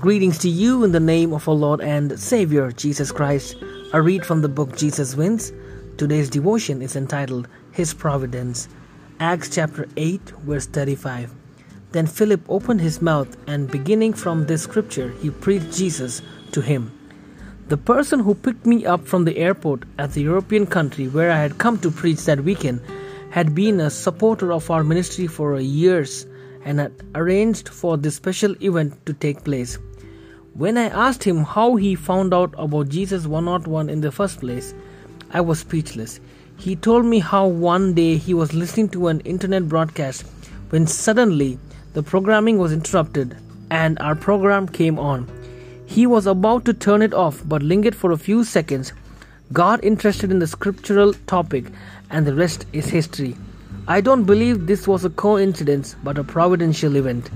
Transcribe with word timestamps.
Greetings 0.00 0.38
to 0.38 0.48
you 0.48 0.82
in 0.82 0.92
the 0.92 0.98
name 0.98 1.34
of 1.34 1.46
our 1.46 1.54
Lord 1.54 1.82
and 1.82 2.18
Savior 2.18 2.72
Jesus 2.72 3.12
Christ. 3.12 3.56
A 3.92 4.00
read 4.00 4.24
from 4.24 4.40
the 4.40 4.48
book 4.48 4.74
Jesus 4.74 5.14
Wins. 5.14 5.52
Today's 5.98 6.30
devotion 6.30 6.80
is 6.80 6.96
entitled 6.96 7.48
His 7.72 7.92
Providence. 7.92 8.66
Acts 9.18 9.50
chapter 9.54 9.86
8, 9.98 10.22
verse 10.46 10.64
35. 10.64 11.34
Then 11.92 12.06
Philip 12.06 12.40
opened 12.48 12.80
his 12.80 13.02
mouth, 13.02 13.36
and 13.46 13.70
beginning 13.70 14.14
from 14.14 14.46
this 14.46 14.62
scripture, 14.62 15.10
he 15.20 15.28
preached 15.28 15.76
Jesus 15.76 16.22
to 16.52 16.62
him. 16.62 16.98
The 17.68 17.76
person 17.76 18.20
who 18.20 18.34
picked 18.34 18.64
me 18.64 18.86
up 18.86 19.06
from 19.06 19.26
the 19.26 19.36
airport 19.36 19.82
at 19.98 20.14
the 20.14 20.22
European 20.22 20.64
country 20.64 21.08
where 21.08 21.30
I 21.30 21.42
had 21.42 21.58
come 21.58 21.78
to 21.80 21.90
preach 21.90 22.24
that 22.24 22.42
weekend 22.42 22.80
had 23.32 23.54
been 23.54 23.80
a 23.80 23.90
supporter 23.90 24.50
of 24.50 24.70
our 24.70 24.82
ministry 24.82 25.26
for 25.26 25.60
years 25.60 26.24
and 26.64 26.78
had 26.80 26.92
arranged 27.14 27.68
for 27.68 27.98
this 27.98 28.16
special 28.16 28.54
event 28.62 29.04
to 29.04 29.12
take 29.12 29.44
place. 29.44 29.78
When 30.54 30.76
I 30.76 30.88
asked 30.88 31.22
him 31.22 31.44
how 31.44 31.76
he 31.76 31.94
found 31.94 32.34
out 32.34 32.52
about 32.58 32.88
Jesus 32.88 33.24
101 33.24 33.88
in 33.88 34.00
the 34.00 34.10
first 34.10 34.40
place, 34.40 34.74
I 35.30 35.40
was 35.40 35.60
speechless. 35.60 36.18
He 36.56 36.74
told 36.74 37.04
me 37.06 37.20
how 37.20 37.46
one 37.46 37.94
day 37.94 38.16
he 38.16 38.34
was 38.34 38.52
listening 38.52 38.88
to 38.90 39.06
an 39.06 39.20
internet 39.20 39.68
broadcast 39.68 40.26
when 40.70 40.88
suddenly 40.88 41.58
the 41.92 42.02
programming 42.02 42.58
was 42.58 42.72
interrupted 42.72 43.36
and 43.70 43.96
our 44.00 44.16
program 44.16 44.66
came 44.66 44.98
on. 44.98 45.30
He 45.86 46.04
was 46.04 46.26
about 46.26 46.64
to 46.64 46.74
turn 46.74 47.00
it 47.00 47.14
off 47.14 47.40
but 47.46 47.62
lingered 47.62 47.94
for 47.94 48.10
a 48.10 48.18
few 48.18 48.42
seconds, 48.42 48.92
got 49.52 49.84
interested 49.84 50.32
in 50.32 50.40
the 50.40 50.48
scriptural 50.48 51.14
topic, 51.28 51.66
and 52.10 52.26
the 52.26 52.34
rest 52.34 52.66
is 52.72 52.86
history. 52.86 53.36
I 53.86 54.00
don't 54.00 54.24
believe 54.24 54.66
this 54.66 54.88
was 54.88 55.04
a 55.04 55.10
coincidence 55.10 55.94
but 56.02 56.18
a 56.18 56.24
providential 56.24 56.96
event. 56.96 57.30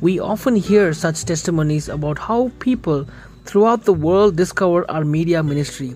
We 0.00 0.18
often 0.18 0.56
hear 0.56 0.92
such 0.92 1.24
testimonies 1.24 1.88
about 1.88 2.18
how 2.18 2.50
people 2.58 3.06
throughout 3.44 3.84
the 3.84 3.92
world 3.92 4.36
discover 4.36 4.90
our 4.90 5.04
media 5.04 5.42
ministry. 5.42 5.94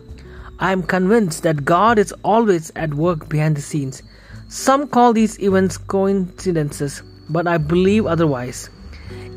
I 0.60 0.72
am 0.72 0.82
convinced 0.82 1.42
that 1.42 1.64
God 1.64 1.98
is 1.98 2.12
always 2.22 2.70
at 2.77 2.94
work 2.94 3.28
behind 3.28 3.56
the 3.56 3.60
scenes. 3.60 4.02
Some 4.48 4.88
call 4.88 5.12
these 5.12 5.38
events 5.40 5.77
coincidences, 5.77 7.02
but 7.28 7.46
I 7.46 7.58
believe 7.58 8.06
otherwise. 8.06 8.70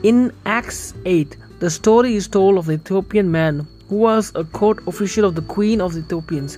In 0.03 0.31
Acts 0.45 0.94
8, 1.06 1.36
the 1.59 1.70
story 1.70 2.16
is 2.16 2.28
told 2.28 2.58
of 2.58 2.66
the 2.68 2.73
Ethiopian 2.73 3.31
man 3.31 3.68
who 3.90 3.98
was 3.98 4.31
a 4.36 4.44
court 4.44 4.88
official 4.88 5.25
of 5.25 5.36
the 5.36 5.42
Queen 5.42 5.81
of 5.81 5.94
the 5.94 6.00
Ethiopians. 6.00 6.58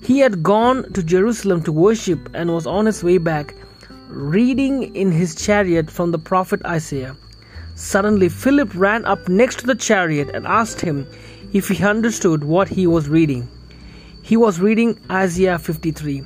He 0.00 0.20
had 0.20 0.42
gone 0.42 0.90
to 0.92 1.02
Jerusalem 1.02 1.62
to 1.64 1.72
worship 1.72 2.30
and 2.34 2.52
was 2.52 2.66
on 2.66 2.86
his 2.86 3.04
way 3.04 3.18
back, 3.18 3.54
reading 4.08 4.94
in 4.96 5.12
his 5.12 5.34
chariot 5.34 5.90
from 5.90 6.12
the 6.12 6.18
prophet 6.18 6.64
Isaiah. 6.64 7.16
Suddenly, 7.82 8.28
Philip 8.28 8.70
ran 8.76 9.04
up 9.06 9.28
next 9.28 9.58
to 9.58 9.66
the 9.66 9.74
chariot 9.74 10.30
and 10.32 10.46
asked 10.46 10.80
him 10.80 11.04
if 11.52 11.68
he 11.68 11.82
understood 11.84 12.44
what 12.44 12.68
he 12.68 12.86
was 12.86 13.08
reading. 13.08 13.48
He 14.22 14.36
was 14.36 14.60
reading 14.60 15.00
Isaiah 15.10 15.58
53. 15.58 16.22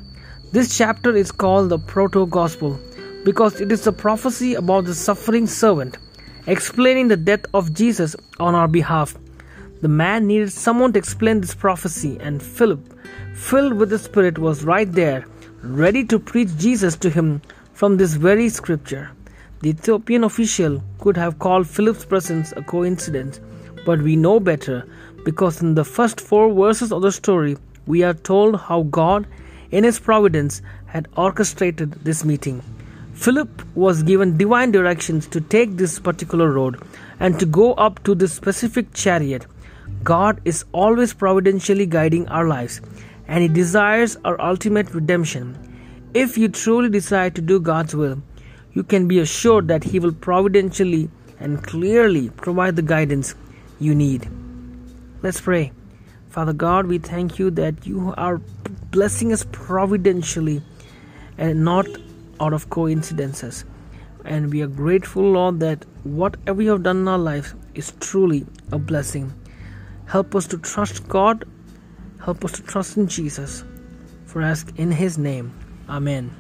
This 0.53 0.77
chapter 0.77 1.17
is 1.17 1.33
called 1.33 1.71
the 1.71 1.79
Proto 1.79 2.27
Gospel 2.27 2.79
because 3.25 3.59
it 3.59 3.73
is 3.73 3.87
a 3.87 3.93
prophecy 3.93 4.55
about 4.55 4.85
the 4.85 4.95
suffering 4.95 5.47
servant, 5.47 5.97
explaining 6.47 7.09
the 7.09 7.17
death 7.17 7.47
of 7.55 7.73
Jesus 7.73 8.15
on 8.39 8.55
our 8.55 8.69
behalf. 8.69 9.17
The 9.81 9.89
man 9.89 10.27
needed 10.27 10.53
someone 10.53 10.93
to 10.93 10.99
explain 10.99 11.41
this 11.41 11.55
prophecy, 11.55 12.19
and 12.21 12.43
Philip, 12.43 12.87
filled 13.35 13.73
with 13.73 13.89
the 13.89 13.99
Spirit, 13.99 14.39
was 14.39 14.63
right 14.63 14.93
there, 14.93 15.25
ready 15.63 16.05
to 16.05 16.19
preach 16.19 16.55
Jesus 16.59 16.97
to 16.97 17.09
him 17.09 17.41
from 17.73 17.97
this 17.97 18.13
very 18.13 18.51
scripture. 18.51 19.11
The 19.61 19.71
Ethiopian 19.71 20.23
official 20.23 20.83
could 20.99 21.17
have 21.17 21.39
called 21.39 21.67
Philip's 21.67 22.05
presence 22.05 22.53
a 22.57 22.63
coincidence, 22.63 23.41
but 23.87 24.03
we 24.03 24.15
know 24.15 24.39
better 24.39 24.87
because 25.25 25.63
in 25.63 25.75
the 25.75 25.85
first 25.85 26.21
four 26.21 26.53
verses 26.53 26.93
of 26.93 27.01
the 27.01 27.11
story, 27.11 27.57
we 27.87 28.03
are 28.03 28.13
told 28.13 28.61
how 28.61 28.83
God, 28.83 29.27
in 29.71 29.83
His 29.83 29.99
providence, 29.99 30.61
had 30.87 31.09
orchestrated 31.17 31.93
this 32.05 32.23
meeting. 32.23 32.63
Philip 33.15 33.63
was 33.75 34.03
given 34.03 34.37
divine 34.37 34.73
directions 34.73 35.27
to 35.29 35.41
take 35.41 35.77
this 35.77 35.99
particular 35.99 36.51
road 36.53 36.79
and 37.19 37.41
to 37.41 37.47
go 37.47 37.73
up 37.75 38.03
to 38.05 38.15
this 38.15 38.35
specific 38.35 38.93
chariot. 38.93 39.47
God 40.05 40.41
is 40.45 40.67
always 40.73 41.15
providentially 41.15 41.87
guiding 41.87 42.29
our 42.29 42.47
lives 42.47 42.83
and 43.27 43.43
He 43.43 43.49
desires 43.49 44.19
our 44.25 44.39
ultimate 44.39 44.93
redemption. 44.93 45.57
If 46.13 46.37
you 46.37 46.49
truly 46.49 46.91
decide 46.91 47.35
to 47.37 47.43
do 47.43 47.59
God's 47.59 47.97
will, 47.97 48.23
you 48.77 48.83
can 48.85 49.09
be 49.09 49.19
assured 49.21 49.69
that 49.69 49.85
He 49.85 49.99
will 49.99 50.13
providentially 50.13 51.09
and 51.41 51.63
clearly 51.63 52.29
provide 52.29 52.77
the 52.77 52.83
guidance 52.83 53.35
you 53.81 53.95
need. 53.95 54.29
Let's 55.23 55.41
pray. 55.41 55.73
Father 56.29 56.53
God, 56.53 56.87
we 56.87 56.99
thank 56.99 57.39
you 57.39 57.51
that 57.53 57.87
you 57.87 58.13
are 58.19 58.37
blessing 58.91 59.33
us 59.33 59.47
providentially 59.51 60.63
and 61.39 61.65
not 61.65 61.87
out 62.39 62.53
of 62.53 62.69
coincidences. 62.69 63.65
And 64.27 64.53
we 64.53 64.61
are 64.61 64.67
grateful, 64.67 65.23
Lord, 65.23 65.61
that 65.61 65.87
whatever 66.05 66.61
you 66.61 66.73
have 66.73 66.83
done 66.83 66.99
in 66.99 67.09
our 67.09 67.19
lives 67.19 67.55
is 67.75 67.93
truly 68.01 68.45
a 68.73 68.79
blessing. 68.79 69.33
Help 70.05 70.35
us 70.35 70.47
to 70.49 70.59
trust 70.59 71.09
God. 71.09 71.47
Help 72.23 72.45
us 72.45 72.53
to 72.53 72.63
trust 72.63 72.99
in 72.99 73.09
Jesus. 73.09 73.65
For 74.27 74.43
ask 74.43 74.71
in 74.77 74.91
His 74.91 75.17
name. 75.17 75.55
Amen. 75.89 76.31